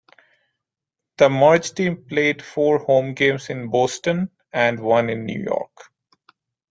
The 1.17 1.29
merged 1.29 1.77
team 1.77 2.05
played 2.07 2.41
four 2.43 2.79
home 2.79 3.13
games 3.13 3.51
in 3.51 3.69
Boston 3.69 4.31
and 4.51 4.79
one 4.79 5.11
in 5.11 5.25
New 5.27 5.39
York. 5.43 5.91